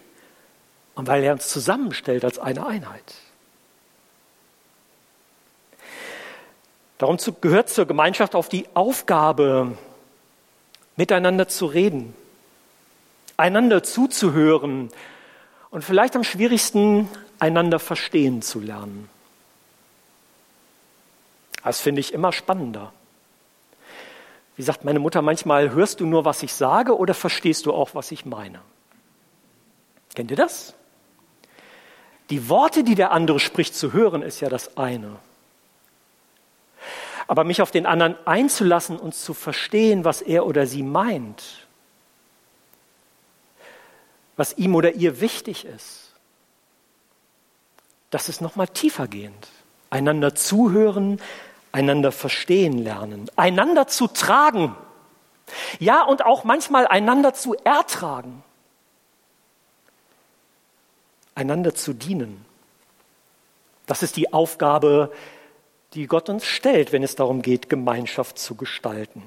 Und 0.94 1.06
weil 1.06 1.22
er 1.22 1.32
uns 1.32 1.48
zusammenstellt 1.48 2.24
als 2.24 2.40
eine 2.40 2.66
Einheit. 2.66 3.14
Darum 6.98 7.18
gehört 7.40 7.68
zur 7.68 7.86
Gemeinschaft 7.86 8.34
auf 8.34 8.48
die 8.48 8.66
Aufgabe, 8.74 9.76
miteinander 10.96 11.48
zu 11.48 11.66
reden, 11.66 12.14
einander 13.36 13.82
zuzuhören, 13.82 14.90
und 15.72 15.82
vielleicht 15.82 16.14
am 16.14 16.22
schwierigsten, 16.22 17.08
einander 17.40 17.80
verstehen 17.80 18.40
zu 18.42 18.60
lernen. 18.60 19.08
Das 21.64 21.80
finde 21.80 22.00
ich 22.00 22.12
immer 22.12 22.32
spannender. 22.32 22.92
Wie 24.56 24.62
sagt 24.62 24.84
meine 24.84 25.00
Mutter 25.00 25.22
manchmal, 25.22 25.70
hörst 25.72 26.00
du 26.00 26.06
nur, 26.06 26.24
was 26.24 26.42
ich 26.42 26.52
sage 26.52 26.96
oder 26.96 27.14
verstehst 27.14 27.66
du 27.66 27.72
auch, 27.72 27.94
was 27.94 28.12
ich 28.12 28.26
meine? 28.26 28.60
Kennt 30.14 30.30
ihr 30.30 30.36
das? 30.36 30.74
Die 32.30 32.48
Worte, 32.48 32.84
die 32.84 32.94
der 32.94 33.10
andere 33.10 33.40
spricht, 33.40 33.74
zu 33.74 33.92
hören, 33.92 34.22
ist 34.22 34.40
ja 34.40 34.50
das 34.50 34.76
eine. 34.76 35.16
Aber 37.26 37.44
mich 37.44 37.62
auf 37.62 37.70
den 37.70 37.86
anderen 37.86 38.14
einzulassen 38.26 38.98
und 38.98 39.14
zu 39.14 39.32
verstehen, 39.32 40.04
was 40.04 40.20
er 40.20 40.44
oder 40.46 40.66
sie 40.66 40.82
meint, 40.82 41.62
was 44.42 44.58
ihm 44.58 44.75
oder 44.75 44.94
ihr 44.94 45.20
wichtig 45.20 45.64
ist. 45.64 46.14
Das 48.11 48.28
ist 48.28 48.40
nochmal 48.40 48.66
tiefergehend. 48.66 49.46
Einander 49.88 50.34
zuhören, 50.34 51.20
einander 51.70 52.11
verstehen 52.11 52.76
lernen, 52.78 53.30
einander 53.37 53.87
zu 53.87 54.08
tragen. 54.08 54.75
Ja, 55.78 56.02
und 56.02 56.25
auch 56.25 56.42
manchmal 56.42 56.88
einander 56.88 57.34
zu 57.34 57.54
ertragen. 57.54 58.42
einander 61.37 61.72
zu 61.76 61.92
dienen. 61.92 62.44
Das 63.87 64.02
ist 64.02 64.16
die 64.16 64.32
Aufgabe, 64.32 65.12
die 65.94 66.08
Gott 66.08 66.28
uns 66.28 66.44
stellt, 66.44 66.90
wenn 66.90 67.04
es 67.04 67.14
darum 67.14 67.42
geht, 67.42 67.70
Gemeinschaft 67.70 68.40
zu 68.40 68.56
gestalten. 68.56 69.22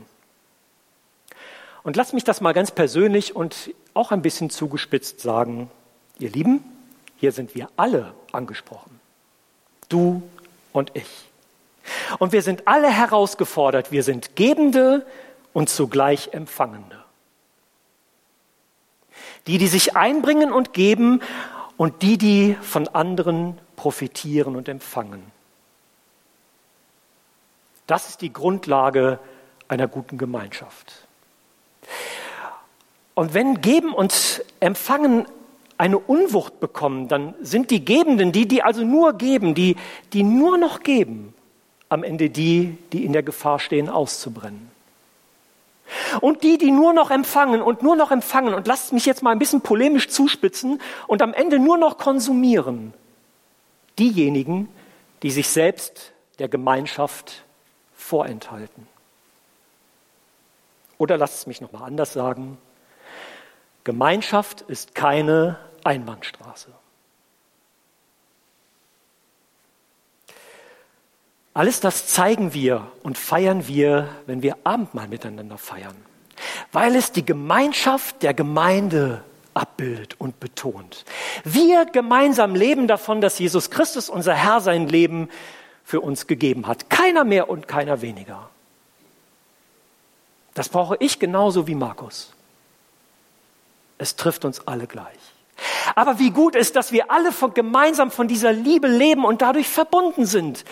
Und 1.83 1.95
lasst 1.95 2.13
mich 2.13 2.25
das 2.25 2.41
mal 2.41 2.51
ganz 2.51 2.71
persönlich 2.71 3.33
und 3.33 3.73
auch 3.95 4.11
ein 4.11 4.21
bisschen 4.21 4.51
zugespitzt 4.51 5.19
sagen. 5.19 5.71
Ihr 6.19 6.29
Lieben, 6.29 6.63
hier 7.17 7.31
sind 7.31 7.55
wir 7.55 7.69
alle 7.75 8.13
angesprochen. 8.31 8.99
Du 9.89 10.21
und 10.71 10.91
ich. 10.93 11.31
Und 12.19 12.31
wir 12.31 12.41
sind 12.41 12.67
alle 12.67 12.89
herausgefordert. 12.89 13.91
Wir 13.91 14.03
sind 14.03 14.35
Gebende 14.35 15.05
und 15.53 15.69
zugleich 15.69 16.29
Empfangende. 16.33 17.03
Die, 19.47 19.57
die 19.57 19.67
sich 19.67 19.95
einbringen 19.95 20.51
und 20.51 20.73
geben 20.73 21.21
und 21.77 22.01
die, 22.01 22.17
die 22.17 22.57
von 22.61 22.87
anderen 22.87 23.57
profitieren 23.75 24.55
und 24.55 24.67
empfangen. 24.67 25.23
Das 27.87 28.09
ist 28.09 28.21
die 28.21 28.33
Grundlage 28.33 29.19
einer 29.67 29.87
guten 29.87 30.17
Gemeinschaft. 30.17 31.04
Und 33.15 33.33
wenn 33.33 33.61
Geben 33.61 33.93
und 33.93 34.43
Empfangen 34.59 35.25
eine 35.77 35.97
Unwucht 35.97 36.59
bekommen, 36.59 37.07
dann 37.07 37.33
sind 37.41 37.71
die 37.71 37.83
Gebenden, 37.83 38.31
die, 38.31 38.47
die 38.47 38.61
also 38.61 38.83
nur 38.83 39.13
geben, 39.13 39.55
die, 39.55 39.75
die 40.13 40.23
nur 40.23 40.57
noch 40.57 40.81
geben, 40.81 41.33
am 41.89 42.03
Ende 42.03 42.29
die, 42.29 42.77
die 42.93 43.03
in 43.03 43.13
der 43.13 43.23
Gefahr 43.23 43.59
stehen, 43.59 43.89
auszubrennen. 43.89 44.71
Und 46.19 46.43
die, 46.43 46.57
die 46.57 46.71
nur 46.71 46.93
noch 46.93 47.11
empfangen 47.11 47.61
und 47.61 47.83
nur 47.83 47.95
noch 47.95 48.11
empfangen, 48.11 48.53
und 48.53 48.67
lasst 48.67 48.91
mich 48.91 49.05
jetzt 49.05 49.21
mal 49.21 49.31
ein 49.31 49.39
bisschen 49.39 49.61
polemisch 49.61 50.09
zuspitzen, 50.09 50.81
und 51.07 51.21
am 51.21 51.33
Ende 51.33 51.59
nur 51.59 51.77
noch 51.77 51.97
konsumieren, 51.97 52.93
diejenigen, 53.99 54.67
die 55.23 55.31
sich 55.31 55.47
selbst 55.49 56.11
der 56.39 56.47
Gemeinschaft 56.47 57.43
vorenthalten. 57.95 58.87
Oder 60.97 61.17
lasst 61.17 61.35
es 61.35 61.47
mich 61.47 61.61
noch 61.61 61.71
mal 61.71 61.83
anders 61.83 62.13
sagen. 62.13 62.57
Gemeinschaft 63.85 64.61
ist 64.61 64.95
keine 64.95 65.57
Einbahnstraße. 65.85 66.71
Alles 71.53 71.79
das 71.79 72.07
zeigen 72.07 72.53
wir 72.53 72.87
und 73.03 73.17
feiern 73.17 73.67
wir, 73.67 74.09
wenn 74.25 74.41
wir 74.41 74.57
Abendmahl 74.65 75.07
miteinander 75.07 75.57
feiern, 75.57 75.95
weil 76.73 76.95
es 76.95 77.13
die 77.13 77.25
Gemeinschaft 77.25 78.23
der 78.23 78.33
Gemeinde 78.33 79.23
abbildet 79.53 80.19
und 80.19 80.41
betont. 80.41 81.05
Wir 81.45 81.85
gemeinsam 81.85 82.55
leben 82.55 82.87
davon, 82.87 83.21
dass 83.21 83.39
Jesus 83.39 83.69
Christus, 83.69 84.09
unser 84.09 84.33
Herr, 84.33 84.59
sein 84.59 84.89
Leben 84.89 85.29
für 85.85 86.01
uns 86.01 86.27
gegeben 86.27 86.67
hat. 86.67 86.89
Keiner 86.89 87.23
mehr 87.23 87.49
und 87.49 87.67
keiner 87.67 88.01
weniger. 88.01 88.49
Das 90.55 90.69
brauche 90.69 90.97
ich 90.99 91.19
genauso 91.19 91.67
wie 91.67 91.75
Markus. 91.75 92.33
Es 93.97 94.15
trifft 94.15 94.45
uns 94.45 94.67
alle 94.67 94.87
gleich. 94.87 95.17
Aber 95.95 96.19
wie 96.19 96.31
gut 96.31 96.55
ist, 96.55 96.75
dass 96.75 96.91
wir 96.91 97.11
alle 97.11 97.31
von, 97.31 97.53
gemeinsam 97.53 98.11
von 98.11 98.27
dieser 98.27 98.51
Liebe 98.51 98.87
leben 98.87 99.25
und 99.25 99.41
dadurch 99.41 99.69
verbunden 99.69 100.25
sind. 100.25 100.65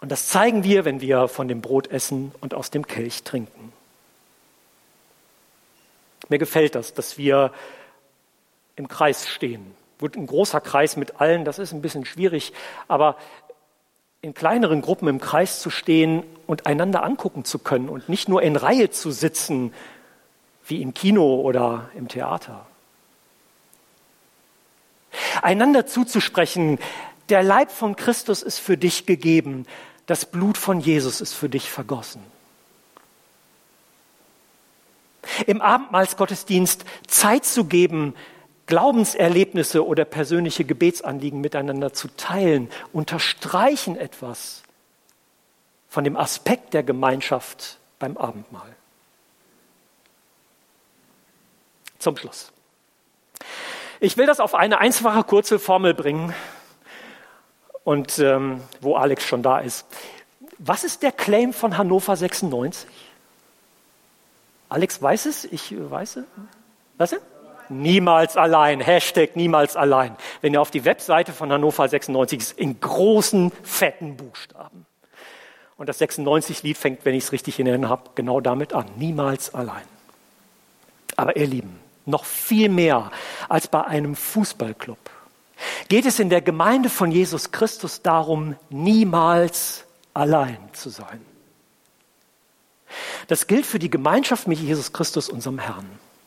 Und 0.00 0.10
das 0.10 0.28
zeigen 0.28 0.64
wir, 0.64 0.84
wenn 0.84 1.00
wir 1.00 1.28
von 1.28 1.48
dem 1.48 1.60
Brot 1.60 1.88
essen 1.88 2.32
und 2.40 2.54
aus 2.54 2.70
dem 2.70 2.86
Kelch 2.86 3.22
trinken. 3.22 3.72
Mir 6.28 6.38
gefällt 6.38 6.74
das, 6.74 6.94
dass 6.94 7.18
wir 7.18 7.52
im 8.76 8.88
Kreis 8.88 9.28
stehen. 9.28 9.74
Ein 10.00 10.26
großer 10.26 10.60
Kreis 10.60 10.96
mit 10.96 11.20
allen, 11.20 11.44
das 11.44 11.60
ist 11.60 11.72
ein 11.72 11.82
bisschen 11.82 12.04
schwierig, 12.04 12.52
aber 12.88 13.16
in 14.20 14.34
kleineren 14.34 14.82
Gruppen 14.82 15.08
im 15.08 15.20
Kreis 15.20 15.60
zu 15.60 15.70
stehen 15.70 16.24
und 16.46 16.66
einander 16.66 17.04
angucken 17.04 17.44
zu 17.44 17.58
können 17.58 17.88
und 17.88 18.08
nicht 18.08 18.28
nur 18.28 18.42
in 18.42 18.56
Reihe 18.56 18.90
zu 18.90 19.10
sitzen, 19.10 19.72
wie 20.72 20.80
im 20.80 20.94
Kino 20.94 21.42
oder 21.42 21.90
im 21.94 22.08
Theater. 22.08 22.64
Einander 25.42 25.86
zuzusprechen, 25.86 26.78
der 27.28 27.42
Leib 27.42 27.70
von 27.70 27.94
Christus 27.94 28.42
ist 28.42 28.58
für 28.58 28.78
dich 28.78 29.04
gegeben, 29.04 29.66
das 30.06 30.24
Blut 30.24 30.56
von 30.56 30.80
Jesus 30.80 31.20
ist 31.20 31.34
für 31.34 31.50
dich 31.50 31.70
vergossen. 31.70 32.22
Im 35.46 35.60
Abendmahlsgottesdienst 35.60 36.86
Zeit 37.06 37.44
zu 37.44 37.66
geben, 37.66 38.14
Glaubenserlebnisse 38.64 39.86
oder 39.86 40.06
persönliche 40.06 40.64
Gebetsanliegen 40.64 41.42
miteinander 41.42 41.92
zu 41.92 42.08
teilen, 42.16 42.70
unterstreichen 42.94 43.96
etwas 43.98 44.62
von 45.90 46.04
dem 46.04 46.16
Aspekt 46.16 46.72
der 46.72 46.82
Gemeinschaft 46.82 47.78
beim 47.98 48.16
Abendmahl. 48.16 48.74
Zum 52.02 52.16
Schluss. 52.16 52.52
Ich 54.00 54.16
will 54.16 54.26
das 54.26 54.40
auf 54.40 54.54
eine 54.54 54.78
einfache, 54.80 55.22
kurze 55.22 55.58
Formel 55.58 55.94
bringen, 55.94 56.34
und 57.84 58.18
ähm, 58.18 58.60
wo 58.80 58.96
Alex 58.96 59.24
schon 59.24 59.42
da 59.42 59.58
ist. 59.58 59.86
Was 60.58 60.84
ist 60.84 61.02
der 61.02 61.12
Claim 61.12 61.52
von 61.52 61.76
Hannover 61.76 62.16
96? 62.16 62.88
Alex 64.68 65.02
weiß 65.02 65.26
es? 65.26 65.44
Ich 65.44 65.74
weiß 65.76 66.16
es. 66.16 66.24
Was? 66.98 67.16
Niemals 67.68 68.36
allein. 68.36 68.80
Hashtag 68.80 69.34
niemals 69.34 69.76
allein. 69.76 70.16
Wenn 70.40 70.54
ihr 70.54 70.60
auf 70.60 70.70
die 70.70 70.84
Webseite 70.84 71.32
von 71.32 71.50
Hannover 71.50 71.88
96 71.88 72.38
ist, 72.38 72.58
in 72.58 72.80
großen, 72.80 73.50
fetten 73.62 74.16
Buchstaben. 74.16 74.86
Und 75.76 75.88
das 75.88 76.00
96-Lied 76.00 76.78
fängt, 76.78 77.04
wenn 77.04 77.14
ich 77.14 77.24
es 77.24 77.32
richtig 77.32 77.58
in 77.58 77.66
Erinnerung 77.66 77.90
habe, 77.90 78.10
genau 78.14 78.40
damit 78.40 78.72
an. 78.72 78.86
Niemals 78.96 79.52
allein. 79.54 79.82
Aber 81.16 81.36
ihr 81.36 81.46
Lieben, 81.46 81.81
noch 82.06 82.24
viel 82.24 82.68
mehr 82.68 83.10
als 83.48 83.68
bei 83.68 83.84
einem 83.84 84.16
Fußballclub 84.16 84.98
geht 85.88 86.06
es 86.06 86.18
in 86.18 86.30
der 86.30 86.42
Gemeinde 86.42 86.88
von 86.88 87.10
Jesus 87.10 87.50
Christus 87.50 88.02
darum, 88.02 88.56
niemals 88.70 89.84
allein 90.14 90.58
zu 90.72 90.90
sein. 90.90 91.20
Das 93.28 93.46
gilt 93.46 93.64
für 93.64 93.78
die 93.78 93.90
Gemeinschaft 93.90 94.46
mit 94.46 94.58
Jesus 94.58 94.92
Christus, 94.92 95.28
unserem 95.28 95.58
Herrn. 95.58 95.86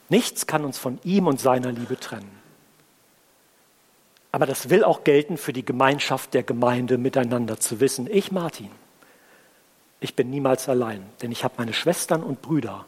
Nichts 0.09 0.47
kann 0.47 0.65
uns 0.65 0.77
von 0.77 0.99
ihm 1.03 1.27
und 1.27 1.39
seiner 1.39 1.71
Liebe 1.71 1.99
trennen. 1.99 2.31
Aber 4.31 4.45
das 4.45 4.69
will 4.69 4.83
auch 4.83 5.03
gelten 5.03 5.38
für 5.38 5.53
die 5.53 5.65
Gemeinschaft 5.65 6.33
der 6.33 6.43
Gemeinde 6.43 6.97
miteinander 6.97 7.59
zu 7.59 7.79
wissen. 7.79 8.07
Ich, 8.11 8.31
Martin, 8.31 8.69
ich 9.99 10.15
bin 10.15 10.29
niemals 10.29 10.67
allein, 10.67 11.05
denn 11.21 11.31
ich 11.31 11.43
habe 11.43 11.55
meine 11.57 11.73
Schwestern 11.73 12.21
und 12.21 12.41
Brüder, 12.41 12.85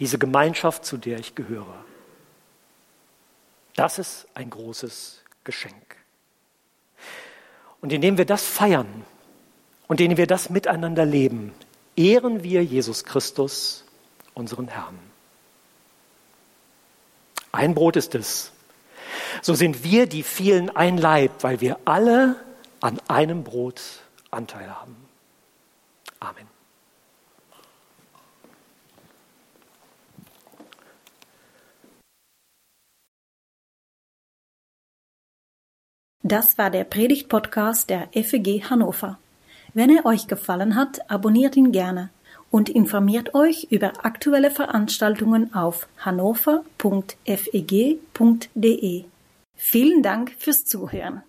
diese 0.00 0.18
Gemeinschaft, 0.18 0.84
zu 0.84 0.96
der 0.96 1.18
ich 1.18 1.34
gehöre. 1.34 1.84
Das 3.78 4.00
ist 4.00 4.26
ein 4.34 4.50
großes 4.50 5.20
Geschenk. 5.44 5.96
Und 7.80 7.92
indem 7.92 8.18
wir 8.18 8.24
das 8.24 8.42
feiern 8.42 9.04
und 9.86 10.00
indem 10.00 10.16
wir 10.16 10.26
das 10.26 10.50
miteinander 10.50 11.04
leben, 11.04 11.54
ehren 11.94 12.42
wir 12.42 12.64
Jesus 12.64 13.04
Christus, 13.04 13.84
unseren 14.34 14.66
Herrn. 14.66 14.98
Ein 17.52 17.76
Brot 17.76 17.94
ist 17.94 18.16
es. 18.16 18.50
So 19.42 19.54
sind 19.54 19.84
wir 19.84 20.08
die 20.08 20.24
vielen 20.24 20.74
ein 20.74 20.98
Leib, 20.98 21.44
weil 21.44 21.60
wir 21.60 21.78
alle 21.84 22.34
an 22.80 22.98
einem 23.06 23.44
Brot 23.44 23.80
Anteil 24.32 24.74
haben. 24.74 24.96
Amen. 26.18 26.57
Das 36.28 36.58
war 36.58 36.68
der 36.68 36.84
Predigt-Podcast 36.84 37.88
der 37.88 38.10
FEG 38.12 38.64
Hannover. 38.68 39.18
Wenn 39.72 39.88
er 39.88 40.04
euch 40.04 40.26
gefallen 40.26 40.74
hat, 40.74 41.10
abonniert 41.10 41.56
ihn 41.56 41.72
gerne 41.72 42.10
und 42.50 42.68
informiert 42.68 43.34
euch 43.34 43.68
über 43.70 44.04
aktuelle 44.04 44.50
Veranstaltungen 44.50 45.54
auf 45.54 45.88
hannover.feg.de. 45.96 46.64
Vielen 49.56 50.02
Dank 50.02 50.32
fürs 50.38 50.66
Zuhören. 50.66 51.22